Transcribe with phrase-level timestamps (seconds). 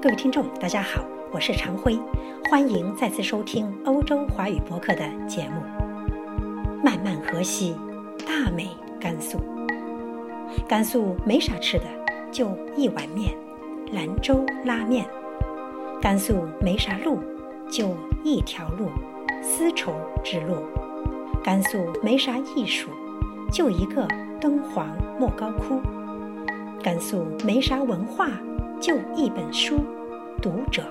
[0.00, 1.98] 各位听众，大家好，我是常辉，
[2.48, 5.60] 欢迎再次收听欧洲华语博客的节目。
[6.84, 7.74] 漫漫河西，
[8.24, 8.68] 大美
[9.00, 9.40] 甘肃。
[10.68, 11.84] 甘肃没啥吃的，
[12.30, 13.36] 就一碗面，
[13.92, 15.04] 兰州拉面。
[16.00, 17.18] 甘肃没啥路，
[17.68, 18.90] 就一条路，
[19.42, 19.92] 丝绸
[20.22, 20.58] 之路。
[21.42, 22.88] 甘肃没啥艺术，
[23.50, 24.06] 就一个
[24.40, 25.80] 敦煌莫高窟。
[26.84, 28.30] 甘肃没啥文化。
[28.80, 29.84] 就一本书，
[30.40, 30.84] 读者。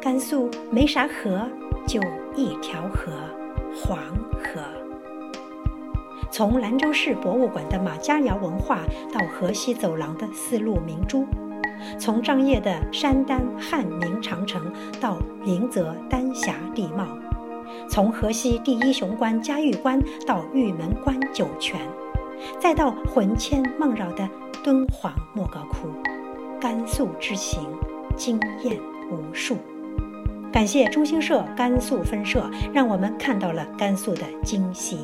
[0.00, 1.46] 甘肃没啥河，
[1.86, 2.00] 就
[2.34, 3.12] 一条河，
[3.76, 3.98] 黄
[4.42, 4.60] 河。
[6.30, 8.80] 从兰州市博物馆的马家窑文化
[9.12, 11.26] 到河西走廊的丝路明珠，
[11.98, 17.06] 从张掖的山丹汉明长城到临泽丹霞地貌，
[17.88, 21.78] 从河西第一雄关嘉峪关到玉门关酒泉，
[22.58, 24.26] 再到魂牵梦绕的
[24.64, 25.88] 敦煌莫高窟。
[26.62, 27.60] 甘肃之行，
[28.14, 28.78] 惊艳
[29.10, 29.56] 无数。
[30.52, 34.98] 感谢中新社甘肃分社，让我们看到了甘肃的惊喜。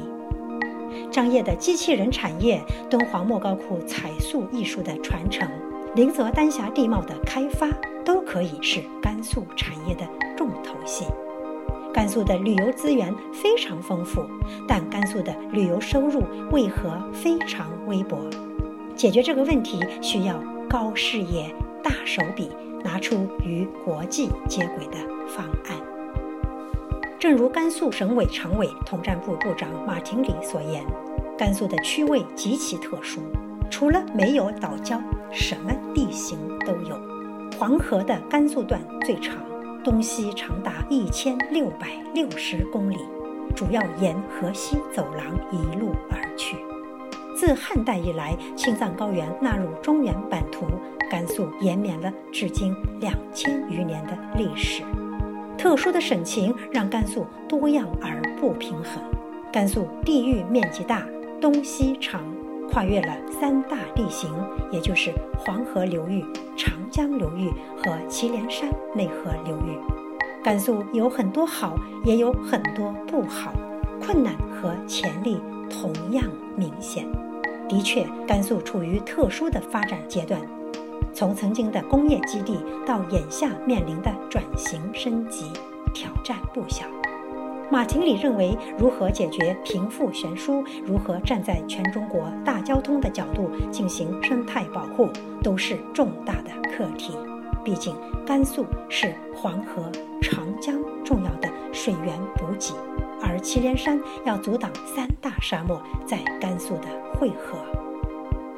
[1.10, 5.48] 张掖的机器人产业，敦煌莫高窟彩塑艺术的传承，
[5.96, 7.68] 临泽丹霞地貌的开发，
[8.04, 11.06] 都可以是甘肃产业的重头戏。
[11.92, 14.22] 甘肃的旅游资源非常丰富，
[14.68, 18.16] 但甘肃的旅游收入为何非常微薄？
[18.94, 20.40] 解决这个问题需要。
[20.68, 21.50] 高视野、
[21.82, 22.50] 大手笔，
[22.84, 25.80] 拿出与国际接轨的方案。
[27.18, 30.84] 正如甘肃省委常委、统战部部长马廷礼所言，
[31.38, 33.22] 甘肃的区位极其特殊，
[33.70, 35.00] 除了没有岛礁，
[35.32, 37.00] 什么地形都有。
[37.58, 39.36] 黄河的甘肃段最长，
[39.82, 42.98] 东西长达一千六百六十公里，
[43.56, 46.56] 主要沿河西走廊一路而去。
[47.38, 50.66] 自汉代以来，青藏高原纳入中原版图，
[51.08, 54.82] 甘肃延绵了至今两千余年的历史。
[55.56, 59.00] 特殊的省情让甘肃多样而不平衡。
[59.52, 61.06] 甘肃地域面积大，
[61.40, 62.24] 东西长，
[62.72, 64.28] 跨越了三大地形，
[64.72, 66.24] 也就是黄河流域、
[66.56, 69.78] 长江流域和祁连山内河流域。
[70.42, 73.52] 甘肃有很多好，也有很多不好，
[74.04, 76.24] 困难和潜力同样
[76.56, 77.06] 明显。
[77.68, 80.40] 的确，甘肃处于特殊的发展阶段，
[81.12, 85.52] 从曾经的工业基地到眼下面临的转型升级，
[85.92, 86.86] 挑战不小。
[87.70, 95.10] 马廷礼认为，如何解决贫富悬殊，如何站在全中国大交通的角度进行生态保护，
[95.42, 97.12] 都是重大的课题。
[97.62, 99.92] 毕竟，甘肃是黄河、
[100.22, 100.74] 长江
[101.04, 102.72] 重要的水源补给。
[103.22, 107.58] 而祁连山要阻挡三大沙漠在甘肃的汇合。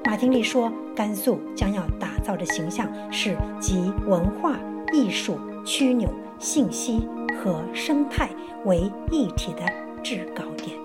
[0.05, 4.59] 马廷礼说，甘肃将要打造的形象是集文化
[4.93, 7.07] 艺术、枢纽、信息
[7.41, 8.29] 和生态
[8.65, 9.63] 为一体的
[10.03, 10.77] 制高点。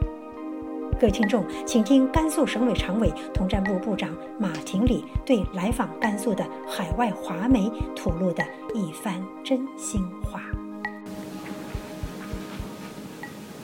[0.99, 8.43] 各位听众，请听甘肃省委常委、统战部部长马廷礼对来访甘肃的海外华媒吐露的
[8.73, 10.41] 一番真心话。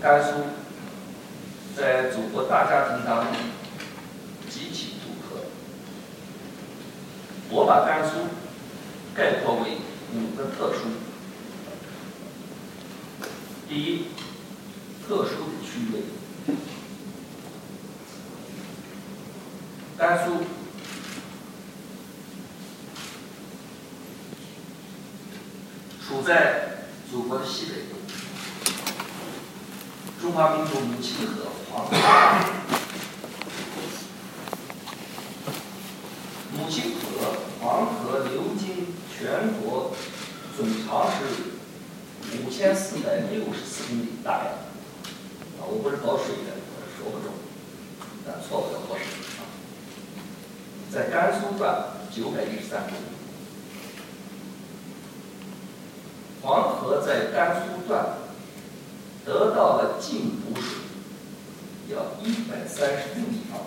[0.02, 0.32] 甘肃
[1.78, 3.36] 在祖国大家庭当中
[4.50, 5.44] 极其独特。
[7.52, 8.16] 我把甘肃
[9.16, 9.78] 概括为
[10.16, 10.88] 五个特殊：
[13.70, 14.06] 第一，
[15.08, 16.02] 特殊的区位。
[20.00, 20.38] 甘肃
[26.04, 28.02] 处在祖国的西北部。
[30.22, 31.96] 中华民族母亲河黄河，
[36.56, 37.02] 母亲河
[37.60, 39.96] 黄河流经全国，
[40.56, 44.52] 总长是五千四百六十四公里大呀！
[45.60, 47.34] 啊，我不是搞水的，我说不中，
[48.24, 49.04] 但错不了多少
[49.42, 49.50] 啊。
[50.94, 53.02] 在甘肃段九百一十三公里，
[56.44, 58.22] 黄河在甘肃段。
[59.26, 60.80] 得到的净补水
[61.90, 63.60] 要一百三十六亿方，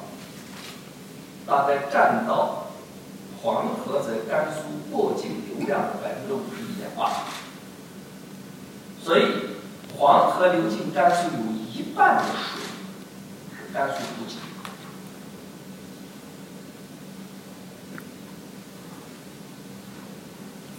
[1.47, 2.69] 大概占到
[3.41, 7.11] 黄河在甘肃过境流量的百分之五十一点八，
[9.03, 9.25] 所以
[9.97, 11.39] 黄河流进甘肃有
[11.71, 12.63] 一半的水
[13.57, 14.35] 是甘肃补给。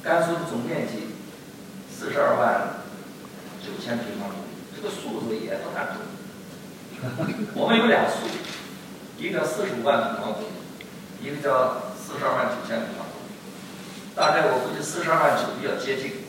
[0.04, 1.08] 甘肃的总面积
[1.92, 2.84] 四十二万
[3.60, 4.45] 九千平方公里。
[4.76, 5.98] 这个数字也不太准。
[7.54, 8.28] 我们有俩数，
[9.18, 10.48] 一个叫四十五万平方公里，
[11.22, 13.32] 一个叫四十二万九千平方公里。
[14.16, 16.24] 大概我估计四十二万九比较接近。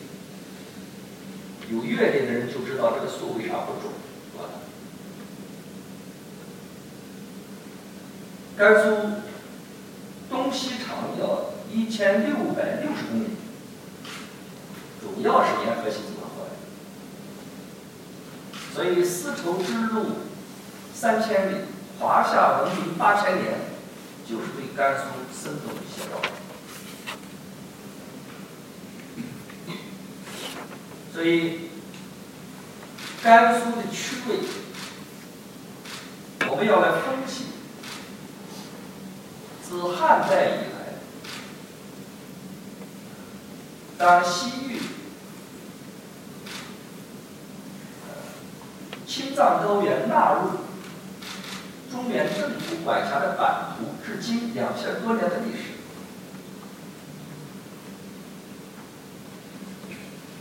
[1.68, 3.90] 有阅历的人就知道这个数为啥不准，
[4.30, 4.44] 是吧？
[8.56, 8.86] 甘肃
[10.30, 13.26] 东西长要一千六百六十公里，
[15.00, 16.15] 主要是沿河西走过来，
[18.76, 20.18] 所以丝绸之路
[20.94, 21.56] 三千里，
[21.98, 23.54] 华夏文明八千年，
[24.28, 26.20] 就是对甘肃生动写照。
[31.14, 31.70] 所以，
[33.22, 34.40] 甘肃的区位，
[36.50, 37.46] 我们要来分析。
[39.66, 41.00] 自汉代以来，
[43.96, 44.82] 当西域、
[49.16, 50.50] 青藏高原纳入
[51.90, 55.72] 中原政府管辖的版图，至今两千多年的历史。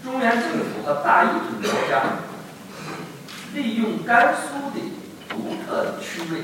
[0.04, 2.04] 中原政府和大一统国家
[3.54, 4.82] 利用甘肃的
[5.30, 6.44] 独特的区位，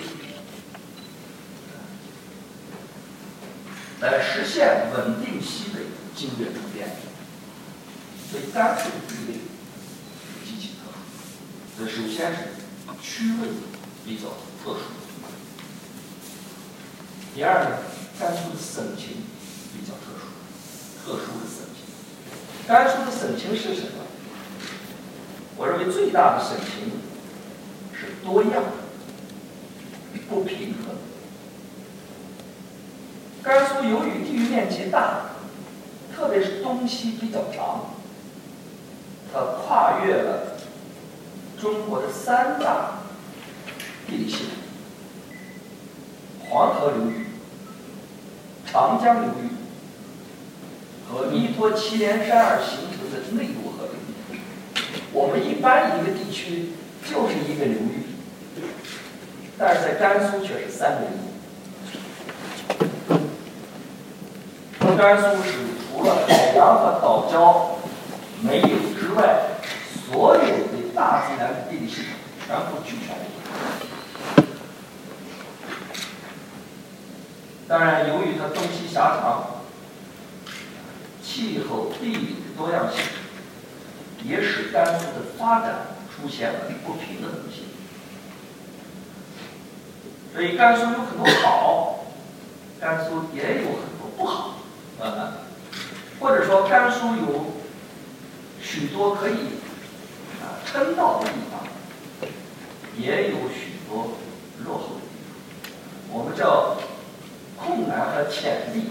[4.00, 5.81] 来实现稳定西北、
[6.16, 6.88] 经略周边。
[8.31, 9.50] 所以甘肃地位
[11.88, 12.39] 首先是
[13.01, 13.50] 区位
[14.06, 14.30] 比较
[14.63, 14.81] 特殊。
[17.33, 17.78] 第二呢，
[18.19, 19.24] 甘肃的省情
[19.74, 20.25] 比较特殊，
[21.04, 21.86] 特殊的省情。
[22.68, 24.04] 甘肃的省情是什么？
[25.57, 26.92] 我认为最大的省情
[27.94, 28.63] 是多样、
[30.30, 30.95] 不平衡。
[33.42, 35.31] 甘肃由于地域面积大，
[36.16, 37.92] 特别是东西比较长，
[39.34, 40.50] 它跨越了
[41.62, 43.04] 中国的三大
[44.08, 44.48] 地理系统：
[46.50, 47.28] 黄河流域、
[48.66, 49.34] 长江流域。
[51.08, 53.92] 和依托祁连山而形成的内陆河流，
[55.12, 56.69] 我们一般一个地区
[57.04, 58.06] 就是一个流域，
[59.58, 61.12] 但是在甘肃却是三个流域。
[64.98, 65.52] 甘肃是
[65.92, 67.75] 除了海洋和岛礁
[68.42, 69.60] 没有之外，
[70.10, 70.42] 所有
[71.01, 72.13] 大自然的地理系统
[72.45, 73.18] 全部俱全。
[77.68, 79.48] 当然，由于它东西狭长。
[81.24, 83.00] 气候、地理的多样性，
[84.25, 87.63] 也使甘肃的发展出现了不平衡性。
[90.33, 92.06] 所以，甘肃有很多好，
[92.81, 94.57] 甘肃也有很多不好，
[95.00, 95.48] 啊，
[96.19, 97.53] 或者说甘肃有
[98.62, 99.38] 许多可以
[100.41, 101.61] 啊称道的地方，
[102.97, 104.17] 也有许多
[104.65, 106.13] 落后的地方。
[106.13, 106.77] 我们叫
[107.57, 108.89] 困难和潜力。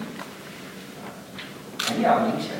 [1.79, 2.51] 同样明显，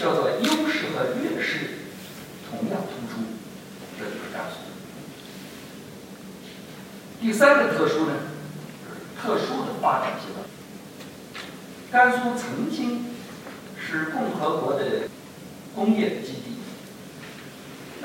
[0.00, 1.78] 叫做优势和劣势
[2.50, 3.22] 同样突出，
[3.96, 4.56] 这就是甘肃。
[7.20, 8.14] 第三个特殊呢，
[9.22, 10.44] 特殊的发展阶段。
[11.92, 13.06] 甘肃曾经
[13.78, 15.08] 是共和国的
[15.76, 16.55] 工业基地，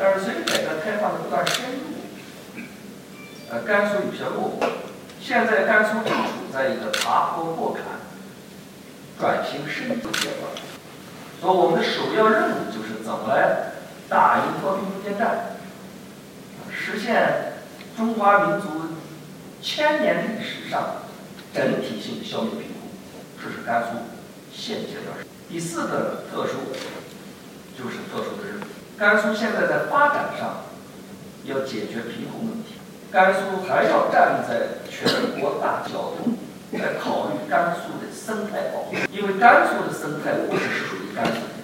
[0.01, 2.63] 但是随着改革开放的不断深入，
[3.51, 4.59] 呃，甘肃有些落后。
[5.21, 7.83] 现在甘肃正处在一个爬坡过坎。
[9.19, 10.50] 转型升级阶段，
[11.39, 13.73] 所以我们的首要任务就是怎么来
[14.09, 15.57] 打赢和平攻坚战，
[16.71, 17.54] 实现
[17.95, 18.68] 中华民族
[19.61, 21.04] 千年历史上
[21.54, 22.90] 整体性的消灭贫困，
[23.37, 23.90] 这是甘肃
[24.52, 25.23] 现阶段。
[25.47, 26.73] 第四个特殊
[27.78, 28.64] 就是特殊的任务，
[28.98, 30.64] 甘肃现在在发展上
[31.45, 32.76] 要解决贫困问题，
[33.12, 36.38] 甘肃还要站在全国大角度
[36.78, 38.12] 来考虑甘肃的。
[38.24, 41.57] 生态保护，因为甘肃的生态不只是属于甘肃的，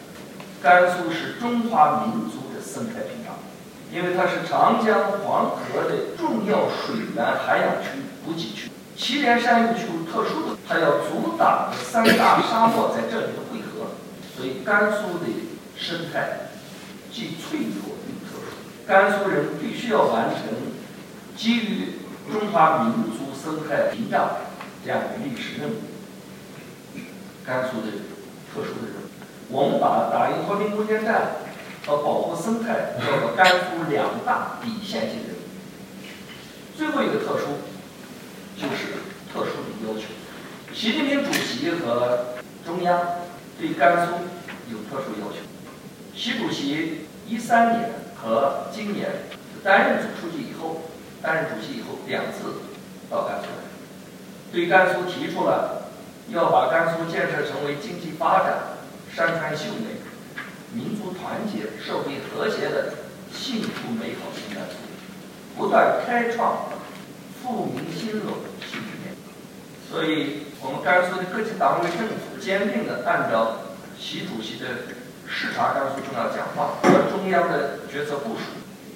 [0.60, 3.36] 甘肃是中华民族的生态屏障，
[3.94, 8.72] 因为它是长江、黄河的重要水源涵养区、补给区。
[8.98, 13.92] 祁连山又具有特殊的，它要阻挡三大沙漠在这里的汇合，
[14.36, 15.28] 所以甘肃的
[15.78, 16.47] 生态
[17.12, 18.58] 既脆弱又特殊。
[18.88, 20.44] 甘肃人必须要完成
[21.36, 21.94] 基于
[22.32, 24.38] 中华民族生态屏障
[24.84, 25.76] 这样的历史任务。
[27.46, 27.88] 甘肃的
[28.54, 29.08] 特殊的任务，
[29.50, 31.32] 我们把打赢和平攻坚战
[31.86, 35.40] 和保护生态叫做甘肃两大底线性任务。
[36.76, 37.64] 最后一个特殊
[38.58, 39.00] 就是
[39.32, 40.04] 特殊的要求，
[40.74, 42.36] 习近平主席和
[42.66, 43.00] 中央
[43.58, 44.14] 对甘肃
[44.70, 45.47] 有特殊要求。
[46.18, 49.08] 习主席一三年和今年
[49.64, 50.90] 担任总书记以后，
[51.22, 52.62] 担任主席以后两次
[53.08, 53.64] 到甘肃来，
[54.52, 55.76] 对甘肃提出了。
[56.30, 58.76] 要把甘肃建设成为经济发展、
[59.16, 59.96] 山川秀美、
[60.74, 62.96] 民族团结、社会和谐的
[63.32, 64.76] 幸福美好新甘肃，
[65.56, 66.68] 不断开创
[67.42, 69.16] 富民兴隆新局面。
[69.90, 73.60] 所以，我们甘肃的各级党委政府坚定地按照
[73.98, 74.68] 习主席的
[75.30, 78.42] 视察甘肃重要讲话和中央的决策部署，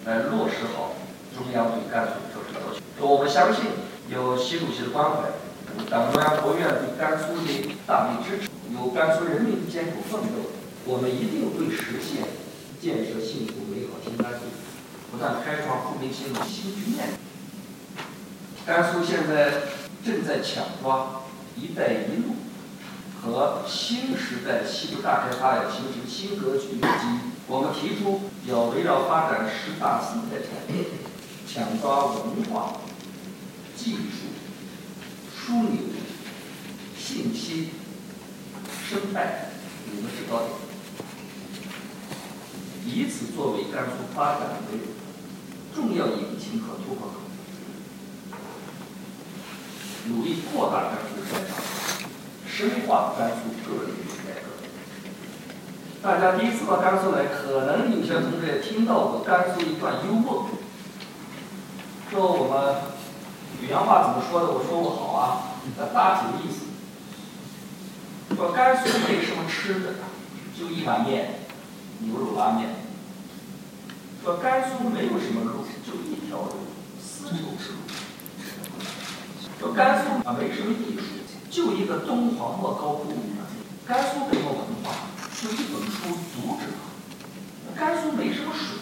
[0.06, 0.96] 来落实好
[1.36, 3.06] 中央对甘肃做出的要求。
[3.06, 3.66] 我们相信，
[4.10, 5.30] 有习主席的关怀，
[5.90, 10.50] 党中央、国务院对甘肃的大力支持，有甘肃人民的艰苦奋斗，
[10.86, 12.24] 我们一定会实现
[12.82, 14.40] 建设幸福美好新甘肃，
[15.12, 17.10] 不断开创富民兴隆新局面。
[18.66, 19.52] 甘肃现在
[20.06, 21.24] 正在抢抓
[21.58, 22.31] “一带一路”
[23.24, 27.20] 和新时代西部大开发要形成新格局的机遇。
[27.48, 30.86] 我们提出要围绕发展十大生态产业，
[31.48, 32.82] 抢抓文化。
[33.74, 34.30] 技术、
[35.36, 35.72] 枢纽、
[36.96, 37.72] 信息、
[38.88, 39.50] 生态
[39.88, 40.52] 五个制高点，
[42.86, 44.78] 以此作为甘肃发展的
[45.74, 47.14] 重要引擎和突破口，
[50.06, 51.58] 努力扩大甘肃市场，
[52.52, 54.48] 深化甘肃各领域改革。
[56.02, 60.50] 大家第一次到甘肃来，可能有些同志也听到过甘肃一段幽默，
[62.12, 62.92] 说我们。
[63.62, 64.48] 语言话怎么说的？
[64.48, 66.66] 我说我好啊，那大体的意思。
[68.36, 69.94] 说甘肃没什么吃的，
[70.58, 71.42] 就一碗面，
[72.00, 72.70] 牛肉拉面。
[74.24, 77.78] 说甘肃没有什么路，就一条路，丝绸之路。
[79.60, 81.04] 说甘肃啊没什么艺术，
[81.52, 83.12] 就一个敦煌莫高窟。
[83.86, 84.94] 甘肃没什么文化，
[85.42, 86.64] 就一本书读者。
[87.76, 88.78] 甘肃没什么水，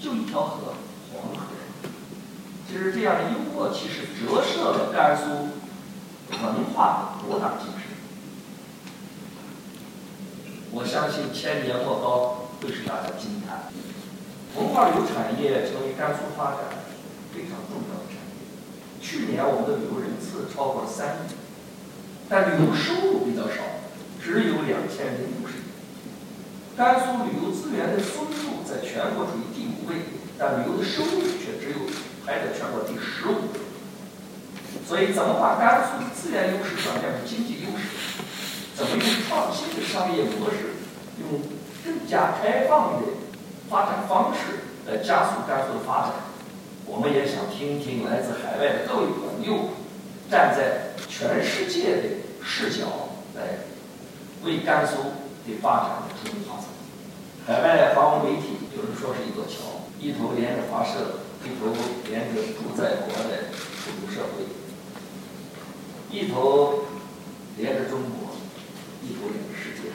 [0.00, 0.74] 就一条河，
[1.12, 1.46] 黄河。
[2.68, 5.48] 其实这样的幽默，其实折射了甘肃
[6.30, 7.82] 文化的博大精深。
[10.70, 13.72] 我相信千年莫高会使大家惊叹。
[14.54, 16.60] 文化旅游产业成为甘肃发展
[17.34, 18.46] 非常重要的产业。
[19.00, 21.32] 去年我们的旅游人次超过了三亿，
[22.28, 23.62] 但旅游收入比较少，
[24.22, 26.76] 只有两千零五十亿。
[26.76, 29.96] 甘肃旅游资源的分布在全国处于第五位，
[30.38, 31.86] 但旅游的收入却只有。
[32.28, 33.48] 排在全国第十五，
[34.86, 38.20] 所以怎么把甘肃的资源优势转变成经济优势？
[38.76, 40.76] 怎么用创新的商业模式，
[41.24, 41.40] 用
[41.82, 43.08] 更加开放的
[43.70, 46.12] 发展方式来加速甘肃的发展？
[46.84, 49.70] 我们也想听听来自海外的各位朋友，
[50.30, 52.02] 站在全世界的
[52.44, 53.60] 视角来
[54.44, 54.96] 为甘肃
[55.46, 55.88] 的发展
[56.22, 56.66] 出发声。
[57.46, 61.20] 海外华文媒体有人说是一座桥，一头连着发射。
[61.44, 61.72] 一头
[62.10, 64.42] 连着住在国外的土著社会，
[66.10, 66.80] 一头
[67.56, 68.34] 连着中国，
[69.00, 69.88] 一头连着世界。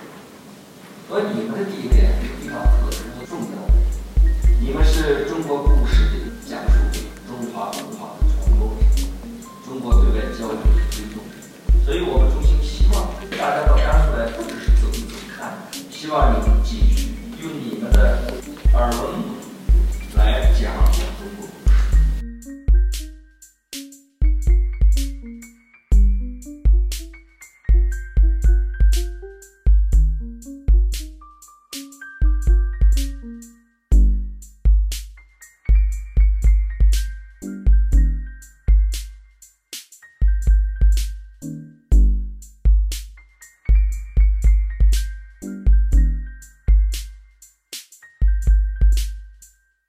[1.09, 1.93] 和你们的地位
[2.39, 3.45] 非常特殊重要。
[4.61, 6.32] 你们是中国故事的
[11.85, 15.53] 所以我们衷心希望大家到甘肃来不只是走一走看
[15.89, 18.19] 希望你们继续用你们的
[18.73, 19.32] 耳闻